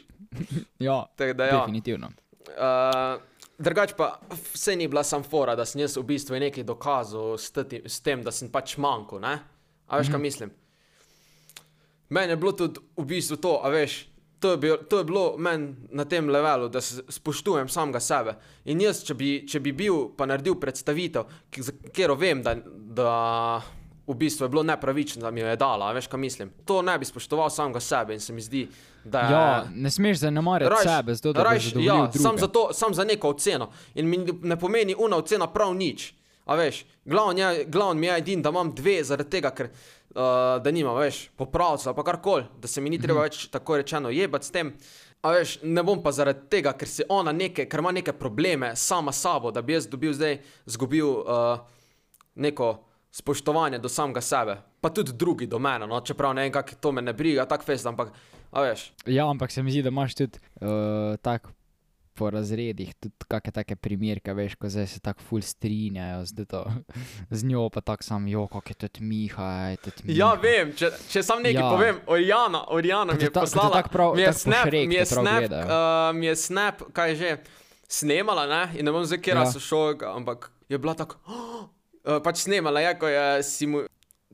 [0.78, 1.58] Ja, da ja.
[1.58, 2.10] definitivno.
[2.54, 3.18] Uh,
[3.58, 4.18] Drugač pa
[4.54, 8.00] vse ni bila sam fora, da sem jaz v bistvu nekaj dokazal s, tati, s
[8.02, 9.20] tem, da sem pač manjko.
[9.22, 9.38] ne?
[9.86, 10.50] A veš, kaj mislim?
[12.10, 14.08] Meni je bilo tudi v bistvu to, a veš,
[14.40, 18.34] to je, bil, to je bilo meni na tem levelu, da se spoštujem samega sebe.
[18.64, 22.54] In jaz, če bi, če bi bil pa naredil predstavitev, ki- za katero vem, da,
[22.74, 23.14] da
[24.06, 26.50] v bistvu je bilo nepravično, da mi jo je dala, veš, kaj mislim.
[26.64, 28.66] To ne bi spoštoval samega sebe in se mi zdi,
[29.04, 29.32] da je.
[29.32, 33.70] Ja, ne smeš zanemarjati sebe, zato da rajš, ja, sam, zato, sam za neko oceno.
[33.94, 36.12] In mi ne pomeni una ocena prav nič.
[36.44, 40.60] A veš, glavno, je, glavno mi je edin, da imam dve, zaradi tega, ker uh,
[40.62, 44.10] da nimam več popravca ali pa karkoli, da se mi ni treba več tako rečeno
[44.12, 44.74] jebati s tem.
[45.24, 48.74] A veš, ne bom pa zaradi tega, ker se ona neke, ker ima neke probleme
[48.76, 50.36] sama sabo, da bi jaz dobil zdaj,
[50.68, 51.64] zgubil uh,
[52.34, 52.74] neko
[53.14, 56.92] spoštovanje do samega sebe, pa tudi drugi do mene, no, čeprav ne vem, kako to
[56.92, 58.10] me ne briga, tak fest, ampak,
[58.50, 60.68] a veš, Ja, ampak se mi zdi, da imaš tudi uh,
[61.18, 61.54] tako
[62.12, 66.60] po razredih, tudi kakšne take primerke, veš, ko zdaj se tako ful strinjajo z, to,
[67.30, 70.18] z njo, pa tako sam, jo, kako je tudi Miha, je tudi Miha.
[70.20, 71.64] Ja, vem, če, če sam nekaj Ja.
[71.64, 71.72] ja.
[71.72, 72.62] povem, Orijana
[73.08, 75.66] Ko mi je ta- poslala, tako prav- mi je snap, Šreku mi je snap, gledajo.
[75.66, 75.76] uh,
[76.12, 77.30] mi je snap, kaj je že,
[77.88, 79.42] snemala, ne, in ne bom zdaj, kjer Ja.
[79.42, 79.50] ja.
[79.50, 81.66] so šel, ampak je bila tako, oh,
[82.04, 83.82] uh, pač snemala je, ko je si mu,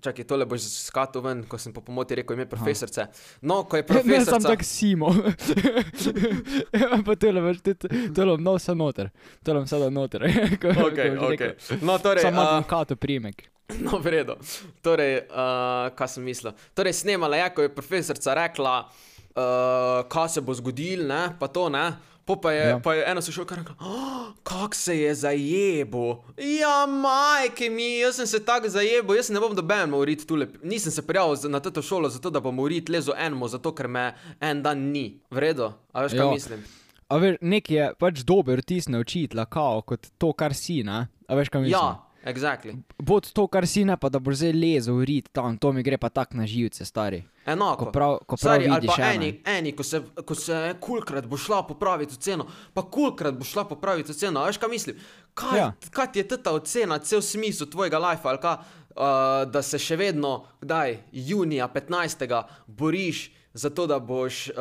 [0.01, 3.05] čakaj, tole boš skatil ven, ko sem po pomoti rekel ime profesorce.
[3.43, 5.11] No, ko je Ne, sem tak Simo.
[6.81, 9.11] ja, pa tole tudi, tole bom vse noter.
[9.45, 10.25] Tole bom sedel noter.
[10.63, 11.55] ko- ko ok, boš ok, rekel.
[11.83, 13.47] no, torej, Samo uh, imam kato primek.
[13.79, 14.35] No, v redu.
[14.83, 16.57] Torej, uh, kaj sem mislil?
[16.75, 21.69] Torej, snemala je, ko je profesorica rekla, uh, kaj se bo zgodilo, ne, pa to
[21.71, 21.85] ne.
[22.31, 22.69] Po pa je, Ja.
[22.69, 22.79] ja.
[22.79, 26.23] pa je ena sošolka rekla, oh, kako se je zajebo.
[26.39, 30.47] Ja, majke mi, jaz sem se tako zajebo, jaz ne bom doben morit tule.
[30.63, 34.13] Nisem se prijavil na to šolo zato, da bom morit lezo enemu, zato ker me
[34.41, 35.21] en dan ni.
[35.31, 36.31] V redu, a veš, kaj Ja.
[36.31, 36.63] mislim?
[37.09, 41.09] A veš, nek je pač dober vtis na učitla, kao, kot to, kar si, ne?
[41.27, 41.75] A veš, kaj mislim?
[41.75, 42.75] Ja, exactly.
[42.99, 45.99] Bod to, kar si, ne pa da boš zdaj lezel rit tam, to mi gre
[45.99, 47.23] pa tak na živce, stari.
[47.47, 47.85] Enako.
[47.85, 51.37] Ko prav, ko prav Stari, ali vidiš eni, eni ko, se, ko se kulkrat bo
[51.37, 54.97] šla popraviti oceno, pa kulkrat bo šla popraviti oceno, veš kaj mislim?
[55.35, 55.73] Kaj, Ja.
[55.91, 59.97] kaj ti je ta ocena, cel smisel tvojega life, ali kaj, uh, da se še
[59.97, 62.43] vedno, kdaj, junija 15.
[62.67, 64.55] boriš za to, da boš, uh,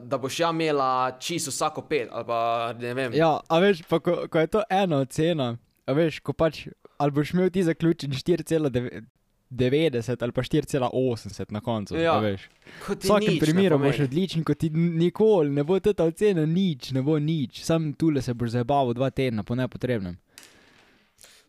[0.00, 3.12] da boš ja imela čisto vsako pet, ali pa ne vem.
[3.14, 6.64] Ja, a veš, pa ko, ko je to ena ocena, a veš, ko pač,
[6.98, 12.48] ali boš imel ti zaključen 4,90 ali pa 4,80 na koncu, Ja, veš.
[12.88, 17.02] V vsakem nič primeru boš odličen, kot ti nikoli ne bo ta ocena nič, ne
[17.06, 20.16] bo nič, sam tule se boš zabaval dva tedna po nepotrebnem.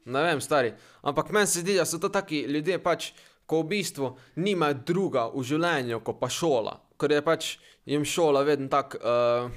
[0.08, 0.71] Ne vem, stari.
[1.04, 3.12] Ampak meni se zdi, da so to taki ljudje, pač,
[3.47, 6.78] ko v bistvu nimajo druga v življenju, kot pa šola.
[7.00, 9.52] Ker je pač jim šola vedno tako, uh,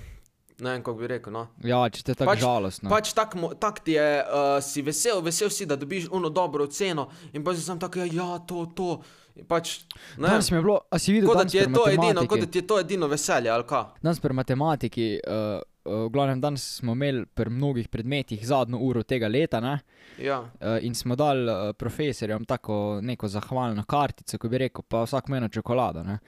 [0.61, 1.33] ne vem, kako bi rekel.
[1.33, 1.47] No.
[1.65, 2.91] Ja, če te tako Pač- žalostno.
[2.91, 6.65] Pač tak, mo- tak ti je, uh, si vesel, vesel si, da dobiš uno dobro
[6.65, 9.01] oceno in pa si sam tako, ja, ja to, to.
[9.39, 9.81] In Pač,
[10.19, 12.47] Danes mi je bilo, a si videl, kot da ti je to edino, kot da
[12.47, 13.85] ti je to edino veselje, ali kaj.
[14.03, 19.03] Danes pri matematiki, uh, uh, v glavnem danes smo imeli pri mnogih predmetih zadnjo uro
[19.03, 19.79] tega leta, ne?
[20.19, 20.41] Ja.
[20.41, 25.29] Uh, in smo dali uh, profesorjem tako neko zahvalno kartico, ko bi rekel, pa vsak
[25.29, 26.03] meni čokolado.
[26.05, 26.19] Ne?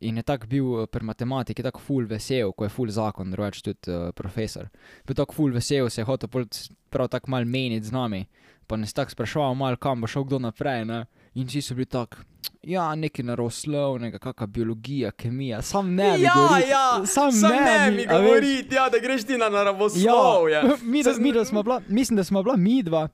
[0.00, 3.62] In je tako bil eh, pri matematiki tako ful vesel, ko je ful zakon, drugače
[3.62, 4.70] tudi uh, profesor.
[5.06, 6.46] Bil tako ful vesel, se je hotel
[6.88, 8.24] prav tako mal meniti z nami,
[8.66, 10.84] pa nas tako spraševal, mal kam bo šel kdo naprej.
[10.88, 11.04] Ne?
[11.34, 12.24] In vsi so bili tako,
[12.62, 17.90] ja, nekaj naravoslovnega, kakšna biologija, kemija, sam ne ja, govoriti, ja, sam, sam ne, ne
[17.90, 20.54] mi, mi govoriti, ja, da greš ti na naravoslovje.
[20.54, 23.08] Ja, mi, da, mi, da bila, mislim, da smo bila mi dva,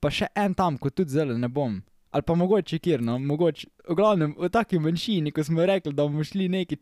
[0.00, 1.78] pa še en tam, kot tudi zdaj ne bom.
[2.10, 6.02] Ali pa mogoče kjer, no, mogoče, v glavnem, v taki manjšini, ko smo rekli, da
[6.02, 6.76] bomo šli neki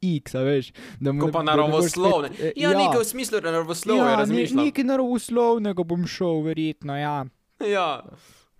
[0.00, 0.68] X, a veš.
[1.00, 2.28] Da bomo Ko pa naravoslovne.
[2.28, 2.78] spet, eh, Ja, ja.
[2.78, 4.64] nekaj v smislu naravoslovja ja, ja, razmišljam.
[4.64, 7.16] nekaj naravoslovnega bom šel, verjetno, ja.
[7.60, 8.04] Ja,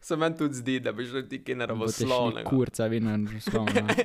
[0.00, 2.42] se meni tudi zdi, da bi šel ti kaj naravoslovnega.
[2.44, 3.86] Kurca, vi naravoslovno.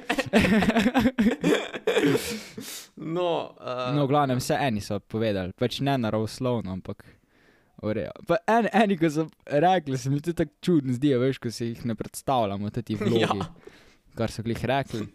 [2.95, 7.03] No, uh, No, v glavnem, vse eni so povedali, pač ne naravoslovno, ampak.
[8.23, 11.65] Pa en, eni, ko so rekli, se mi tudi tako čudno zdijo, veš, ko si
[11.65, 13.49] jih ne predstavljamo, ti vlogi, Ja.
[14.15, 15.07] kar so glih rekli.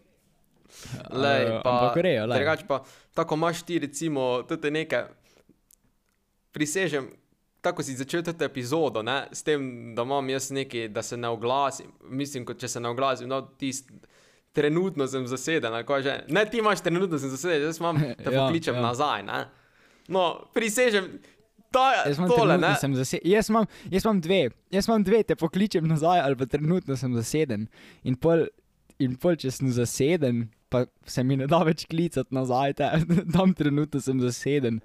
[1.15, 2.39] Lej, Eh, pa, grejo, lej.
[2.39, 2.83] drugače pa,
[3.15, 5.07] tako imaš ti, recimo, tudi nekaj,
[6.53, 7.09] prisežem,
[7.61, 11.29] tako si začel to epizodo, ne, s tem, da imam jaz nekaj, da se ne
[11.29, 11.87] oglasim.
[12.03, 13.91] Mislim, kot če se ne oglasim, no, tist,
[14.53, 16.15] trenutno sem zaseden, ali kaj že.
[16.29, 18.81] Ne, ti imaš trenutno sem zaseden, jaz imam, te Ja, pokličem ja.
[18.83, 19.41] nazaj, ne.
[20.09, 21.11] No, prisežem,
[21.75, 22.75] ta, Jaz imam, tole, ne.
[22.81, 24.41] sem zase, jaz, imam, jaz imam dve,
[24.75, 27.67] jaz imam dve, te pokličem nazaj, ali pa trenutno sem zaseden.
[28.09, 28.47] In pol,
[29.03, 32.91] in pol če sem zaseden, pa se mi ne da več klicati nazaj, te,
[33.37, 34.81] tam trenutno sem zaseden.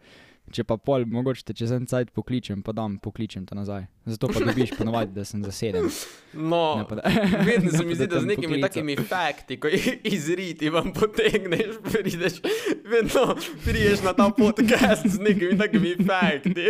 [0.51, 3.85] Če pa pol, mogoče te čez en cajt pokličem, pa dam pokličem te nazaj.
[4.05, 5.87] Zato pa dobiš ponovadi, da sem zaseden.
[6.33, 6.99] No, da-
[7.47, 8.67] vedno se mi zdi, da z nekimi poklical.
[8.69, 12.41] takimi fakti, ko jih izriti vam potegneš, prideš,
[12.85, 13.23] vedno
[13.63, 16.67] priješ na ta podcast z nekimi takimi fakti.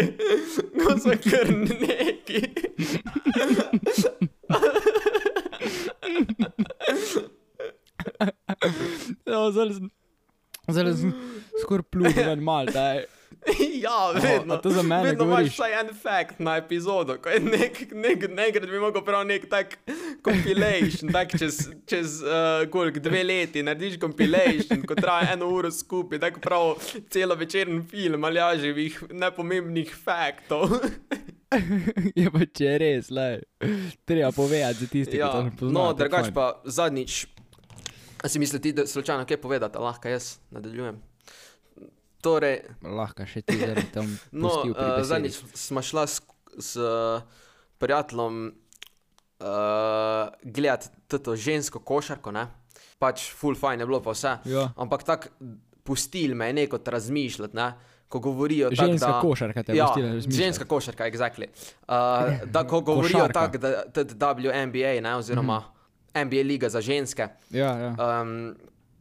[0.77, 2.43] No, so kar neki.
[9.25, 9.89] Ja, zdaj sem,
[10.67, 11.13] zdaj sem
[11.62, 13.05] skoraj pljuval ven mal, da je.
[13.86, 14.60] ja, vedno.
[14.63, 15.45] za mene vedno govoriš?
[15.45, 19.49] imaš vsaj en fakt na epizodo, ko je nek, nek, nekrat bi mogel prav nek
[19.49, 19.77] tak
[20.25, 26.19] compilation, tak čez, čez uh, koliko, dve leti narediš compilation, ko traja eno uro skupaj,
[26.19, 26.73] tako prav
[27.10, 30.69] celo večeren film ali živih nepomembnih faktov.
[32.19, 33.29] je pa če je res, le.
[34.06, 35.73] Treba povedati za tiste, ja, ki to ne poznajo.
[35.77, 37.25] no, je drugač pa zadnjič,
[38.23, 41.01] a si misliš, da slučajno kaj povedati, lahko jaz nadaljujem.
[42.23, 44.07] Torej, Lahko še ti zdaj tam
[44.43, 46.21] No, uh, zadnjič smo šla s,
[46.55, 46.79] s
[47.83, 48.53] prijateljem
[49.43, 50.88] uh, gledati
[51.19, 52.47] to žensko košarko, ne?
[53.03, 54.38] pač full fajn je bilo pa vse.
[54.47, 54.69] Ja.
[54.79, 55.27] Ampak tako
[55.83, 57.73] pustil me je neko razmišljati, ne?
[58.07, 60.36] ko govorijo tak, Ženska da, košarka te je ja, pustila.
[60.38, 61.47] Ženska košarka, exactly.
[61.88, 65.15] Uh, da ko govorijo tako, da tudi WNBA, ne?
[65.15, 66.27] oziroma Mhm.
[66.27, 67.27] NBA liga za ženske.
[67.49, 68.21] Ja, ja.
[68.21, 68.53] Um,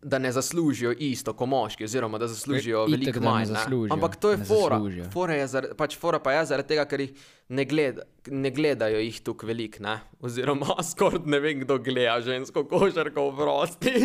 [0.03, 3.45] da ne zaslužijo isto kot moški, oziroma da zaslužijo Itak, veliko manj.
[3.47, 4.77] Zaslužijo, Ampak to je fora.
[4.77, 5.11] zaslužijo.
[5.11, 7.13] Fora, je zar, pač fora pa je zaradi tega, ker jih
[7.49, 10.01] ne, gled, ne gledajo jih tukaj veliko, ne?
[10.21, 13.95] oziroma skoraj ne vem, kdo gleda žensko košarko v prosti.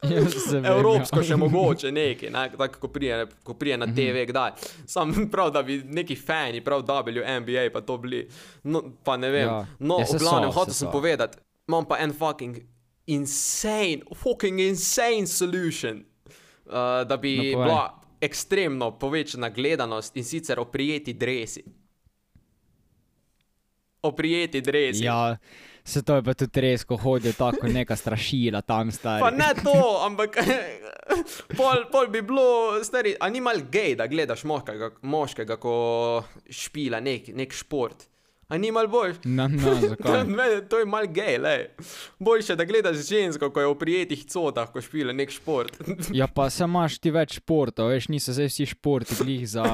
[0.00, 0.16] Ja,
[0.52, 1.24] vem, Evropsko ja.
[1.28, 2.46] še mogoče neki, ne?
[2.58, 4.56] tako ko prije, ko prije na TV, kdaj.
[4.88, 8.22] Sam prav, da bi neki fani, prav WNBA pa to bili.
[8.64, 9.44] No, pa ne vem.
[9.44, 9.58] Ja.
[9.78, 10.92] No, Ja, v glavnem, hotel sem so.
[10.92, 11.38] povedati,
[11.68, 12.62] imam pa en fucking
[13.10, 16.04] insane, fucking insane solution,
[16.66, 16.72] uh,
[17.08, 21.64] da bi No, bila ekstremno povečana gledanost in sicer oprijeti dresi.
[24.02, 25.04] Oprijeti dresi.
[25.04, 25.36] Ja,
[25.84, 29.20] se to je pa tudi res, ko hodijo tako neka strašila tam stari.
[29.20, 29.74] Pa ne to,
[30.06, 30.36] ampak
[31.58, 35.74] pol, pol bi bilo, stari, a ni mal gej, da gledaš moškega, moškega ko
[36.50, 38.06] špila nek, nek šport.
[38.50, 39.16] A ni mal boljš?
[39.24, 40.24] No, no, zakaj?
[40.68, 41.54] To je mal gej, le.
[42.18, 45.78] Boljše, da gledaš žensko, ko je v prijetih cotah, ko špila nek šport.
[46.18, 49.66] Ja, pa se imaš ti več športov, veš, niso zdaj vsi športi glih za,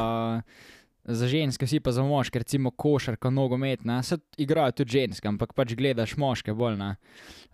[1.05, 5.57] za ženske, vsi pa za moške, recimo košarka, nogomet, ne, se igrajo tudi ženske, ampak
[5.57, 6.93] pač gledaš moške bolj, ne.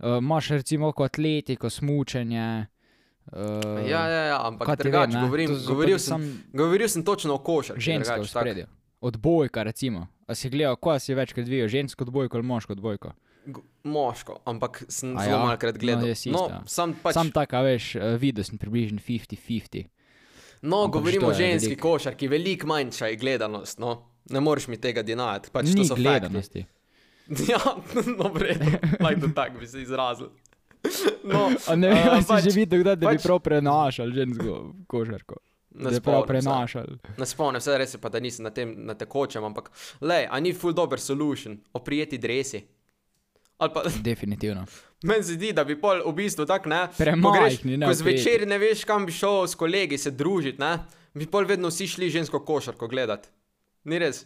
[0.02, 2.66] Uh, imaš recimo kot atletiko, smučenje.
[3.30, 7.44] Uh, ja, ja, ja, ampak drugače govorim, to govoril sem, sam govoril sem točno o
[7.46, 7.84] košarki.
[7.92, 8.66] ženske v spredju.
[9.02, 10.08] Odbojka, recimo.
[10.32, 13.12] A si gledal, ko si večkrat dvigal, žensko odbojko ali moško odbojko?
[13.44, 15.44] G- Moško, ampak sem A zelo ja?
[15.44, 16.00] malkrat gledal.
[16.00, 16.60] No, isto, no, ja.
[16.64, 19.88] sam pač, Sam taka, veš, eh, videl sem približno 50-50.
[20.62, 21.88] No, Ampak govorimo o ženski veliko?
[21.90, 23.78] košarki, veliko manjša je gledanost.
[23.78, 23.96] No.
[24.30, 25.50] Ne moreš mi tega dinajati.
[25.50, 26.02] Pač to Ni so fakti.
[26.02, 26.62] gledanosti.
[27.48, 27.58] Ja,
[28.08, 28.66] no, vredno,
[29.00, 30.30] lajko tako bi se izrazil.
[31.24, 34.10] No, A ne vem, a, ali si že videl, kdaj, da bi pač- prav prenašal
[34.10, 34.54] žensko
[34.86, 35.36] košarko.
[35.74, 36.48] Ne Da je prav spomnim se.
[36.48, 36.86] prenašal.
[37.18, 40.38] Ne spomnim se, res je pa, da nisem na tem na tekočem, ampak le, a
[40.38, 42.62] ni full dober solution, oprijeti dresi.
[43.58, 44.66] Ali pa Definitivno.
[45.02, 46.88] meni se zdi, da bi pol v bistvu tako ne.
[46.94, 47.38] Premajhni,
[47.70, 50.78] greš- ne, Ko zvečer ne veš, kam bi šel s kolegi se družiti, ne,
[51.14, 53.28] bi pol vedno vsi šli žensko košarko gledati.
[53.84, 54.24] Ni res.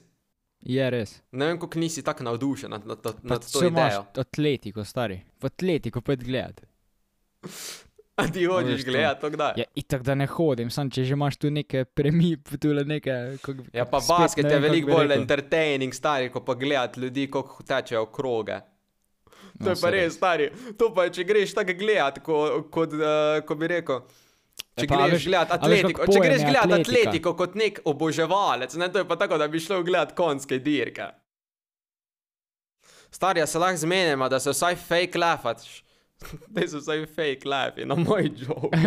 [0.63, 1.21] Je res.
[1.33, 4.05] Ne vem, kako nisi tako navdušen nad, nad, nad, Pa nad to če imaš idejo.
[4.17, 5.21] atletiko, stari.
[5.37, 6.63] V atletiko pojdi gledati.
[8.17, 9.53] A ti hočeš veš gledati to kdaj?
[9.57, 13.13] Ja, itak da ne hodim, sam če že imaš tu neke premip, tu le neke.
[13.39, 15.21] Kak, Ja, pa basket je veliko bolj rekel.
[15.21, 18.61] entertaining, stari, kot pa gledati ljudi, kako tečejo kroge.
[19.59, 20.47] To No, je pa res, stari.
[20.77, 22.39] To pa, če greš tako gledati, ko,
[22.71, 23.09] kot, uh,
[23.43, 24.01] ko bi rekel.
[24.75, 27.01] Če Ja, pa, greš veš- veš, atletiko, kako če greš je gledati atletika?
[27.01, 31.07] atletiko kot nek oboževalec, ne, to je pa tako, da bi šel gledati konjske dirke.
[33.11, 35.83] Starja se lahko zmenimo, da se vsaj fake lafaš.
[36.55, 38.79] Da so vsaj fake lafi na moj joke.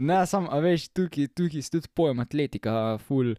[0.00, 2.72] Ne, sam, a veš, tukaj, tukaj si tudi pojem atletika,
[3.04, 3.34] ful,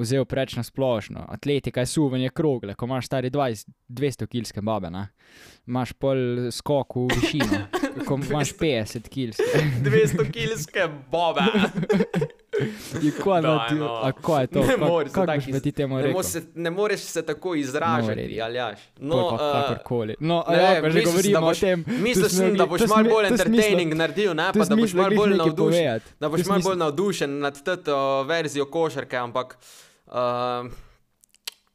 [0.00, 1.22] vzel preč na splošno.
[1.30, 5.04] Atletika je suvanje krogle, ko imaš stari 20, 200 kilske babe, ne.
[5.70, 7.60] Imaš pol skok v višino,
[8.08, 9.62] ko imaš 50 kilske.
[9.86, 11.46] 200 kilske bobe.
[13.24, 13.94] Daj, da ti, no.
[13.96, 14.60] a kva je to?
[14.60, 15.12] Ne Kak- moreš
[15.44, 18.42] se iz- ti temu Ne, mo se, ne moreš se tako izražati, redi.
[18.42, 18.78] ali jaš.
[18.98, 20.14] No, No, uh, kakorkoli.
[20.20, 21.84] No, ne, ja, ko že govorimo boš- o tem.
[21.84, 25.16] tu Mislil smo sem, da boš malo bolj entertaining naredil, ne, pa da boš malo
[25.16, 26.00] bolj navdušen.
[26.20, 29.58] Da To boš malo bolj navdušen nad to verzijo košarke, ampak
[30.06, 30.12] uh,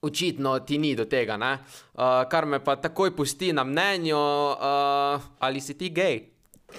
[0.01, 1.59] očitno ti ni do tega, ne.
[1.93, 4.57] Uh, kar me pa takoj pusti na mnenju, uh,
[5.39, 6.29] ali si ti gej.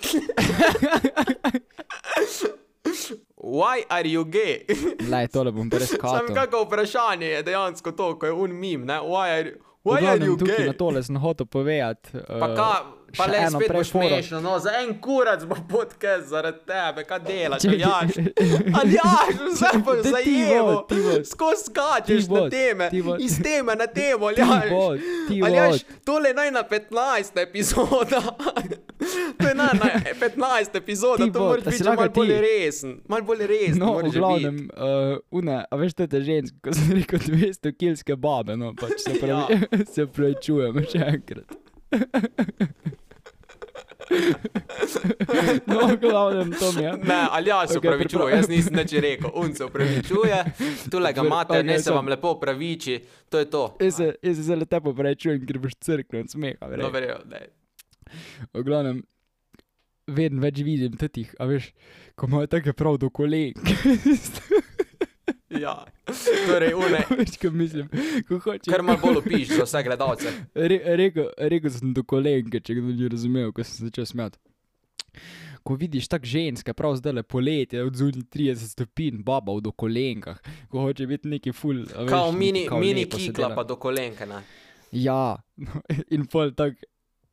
[3.37, 4.65] Why are you gay?
[5.13, 6.35] Lej, tole bom Sam preskatal.
[6.35, 8.95] kako vprašanje je dejansko to, ko je un mim, ne?
[9.01, 9.51] Why are,
[9.85, 10.67] why are glavnem, you tukaj gay?
[10.67, 12.11] na tole sem hotel povedati.
[12.13, 12.85] Pa, eh, ka,
[13.17, 17.65] pa le eno spet smešno, no, za en kurac bo podcast zaradi tebe, kaj delaš,
[17.65, 18.17] aljaš.
[18.81, 21.27] Aljaš, vse ti vod.
[21.27, 22.91] skozi skačeš na teme,
[23.21, 24.71] iz teme na temo, aljaš.
[25.45, 27.43] Aljaš, tole je naj na 15.
[27.43, 28.23] epizoda.
[29.39, 33.01] To je na, na 15 epizoda, to bo- moraš a si biti malo bolj resen.
[33.09, 33.79] Malo bolj resen.
[33.79, 38.57] No, v glavnem, uh, une, a veš, te ženske, ko sem rekel 200 kilske babe,
[38.57, 39.85] no, pač se pravi, ja.
[39.95, 41.55] se pravi, čujemo še enkrat.
[45.67, 46.93] no, glavnem, to mi je.
[46.93, 50.45] Ne, ali ja se Okej, upravičuje, priprav- jaz nisem nič rekel, un se upravičuje,
[50.91, 53.77] tule ga imate, ne okej, se vam lepo upraviči, to je to.
[53.81, 56.71] Jaz se, jaz se zelo tepo prečujem, ker boš crknil od smeha.
[56.77, 57.41] No, verjel, ne.
[58.55, 59.03] V glavnem,
[60.07, 61.73] vedno več vidim tetih, a veš,
[62.15, 63.55] ko imajo tako prav do kolen.
[65.65, 65.75] Ja,
[66.47, 67.89] torej, une, veš, ko mislim,
[68.29, 68.71] ko hočeš.
[68.73, 70.33] kar malo bolj opiš za vse gledalce.
[70.55, 74.39] Re, rekel, rekel sem do kolenke, če kdo ni razumel, ko sem začel smeti.
[75.67, 79.73] Ko vidiš tako ženske, prav zdaj le poletje, od zunaj 30 stopinj, baba v do
[79.73, 80.39] kolenkah,
[80.71, 81.81] ko hoče biti neki ful.
[81.87, 84.43] veš, Kao mini, kao mini kikla pa do kolenke, ne.
[84.93, 85.37] Ja,
[86.15, 86.87] in pol tako,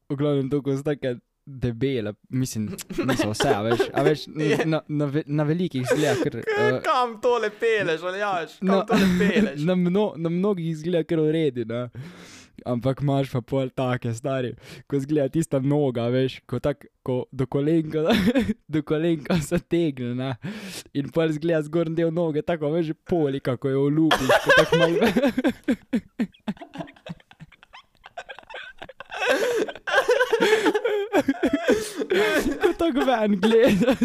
[0.10, 2.70] v glavnem tako so take debele, mislim,
[3.10, 4.60] niso vse, a veš, a veš Je.
[4.66, 6.38] na, na, ve- na velikih zgleda, ker.
[6.40, 9.60] Uh, Kam tole peleš, aljaš, kam No, tole peleš.
[9.68, 11.88] na, mno, na mnogih izgleda kar uredi, ne.
[12.66, 14.54] Ampak imaš pa pol take, stari,
[14.88, 18.06] ko zgleda tista noga, veš, ko, tak, ko do kolenka,
[18.74, 20.30] do kolenka se tegne, ne.
[20.94, 25.12] In pol zgleda zgornji del noge, tako veš, poli, kako jo lupiš, ko tako malo.
[32.62, 33.96] Ko tako ven gleda.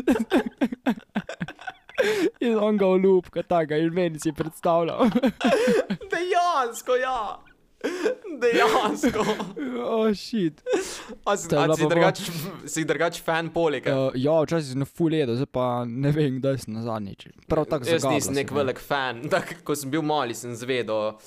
[2.40, 5.11] In on ga olupka, tako in meni si predstavljal.
[6.12, 7.38] Dejansko, ja.
[8.43, 9.23] Dejansko.
[9.91, 10.62] oh, shit.
[11.27, 12.21] A si, a si drugač,
[12.73, 13.91] si drugač fan polike?
[13.91, 17.29] Uh, ja, včasih sem full jedo, zdaj pa ne vem, kdaj sem na zadnjič.
[17.51, 18.61] Prav tako Jaz zagabla nisem se nek me.
[18.62, 19.25] velik fan.
[19.31, 21.19] Tak, ko sem bil mali, sem zvedel,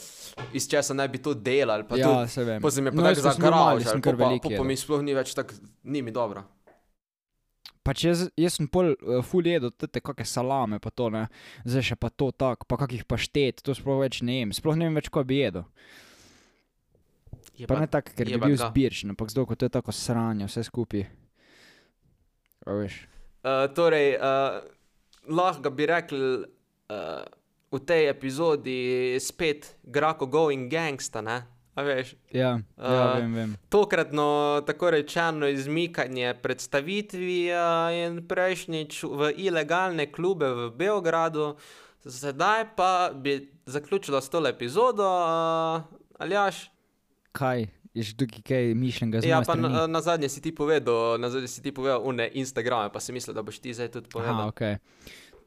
[0.56, 1.88] iz česa naj bi to delali.
[1.88, 2.62] Pa Ja, to, se vem.
[2.62, 4.68] mi je No, pa jaz, tako ko sem kar velik pa, pa jedel.
[4.68, 6.44] mi sploh ni več tako, ni mi dobro.
[7.82, 11.26] Pač jaz, jaz sem pol uh, full jedo, te kakšne salame, pa to ne,
[11.66, 14.86] zdaj še pa to tako, pa kakih paštet, to sploh več ne jem, sploh ne
[14.86, 15.66] vem več, ko bi jedel.
[17.58, 18.70] Je Pa ne tako, ker bi jeba bil ga.
[18.70, 21.04] zbirčen, ampak zdaj, ko to je tako sranje, vse skupaj.
[22.66, 24.62] Uh, torej, uh,
[25.28, 27.24] lahko bi rekli uh,
[27.72, 28.80] v tej epizodi
[29.20, 31.42] spet Grako Going Gangsta, ne?
[31.72, 33.52] A veš, Ja, ja, A, vem, vem.
[33.70, 41.56] tokratno tako rečeno izmikanje predstavitvi uh, in prejšnjič v ilegalne klube v Beogradu,
[42.04, 45.82] zdaj pa bi zaključila s tole epizodo, uh,
[46.20, 46.68] Aljaš.
[47.32, 51.18] Kaj, je že tukaj kaj mišljenega z Ja, pa na, na zadnje si ti povedal,
[51.18, 54.08] na zadnje si ti povedal une Instagrame, pa si mislil, da boš ti zdaj tudi
[54.08, 54.48] Aha, povedal.
[54.48, 54.62] ok.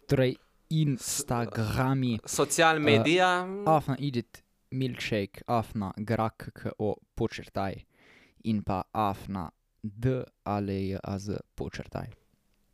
[0.06, 0.36] Torej,
[0.70, 3.46] Instagrami, Social medija.
[3.66, 7.74] afna idit milkshake, afna grak, ko počrtaj
[8.44, 9.50] in pa afna
[9.82, 12.06] d ali az počrtaj.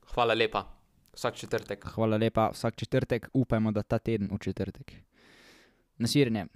[0.07, 0.64] Hvala lepa.
[1.12, 1.85] Vsak četrtek.
[1.85, 4.92] Hvala lepa, vsak četrtek, upajmo, da ta teden v četrtek.
[5.99, 6.46] Nasirjenje.